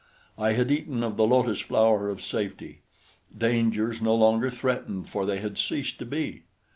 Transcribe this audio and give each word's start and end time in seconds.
I 0.35 0.53
had 0.53 0.71
eaten 0.71 1.03
of 1.03 1.15
the 1.15 1.27
lotus 1.27 1.59
flower 1.59 2.09
of 2.09 2.23
safety; 2.23 2.81
dangers 3.37 4.01
no 4.01 4.15
longer 4.15 4.49
threatened 4.49 5.07
for 5.09 5.27
they 5.27 5.37
had 5.39 5.59
ceased 5.59 5.99
to 5.99 6.07
be. 6.07 6.41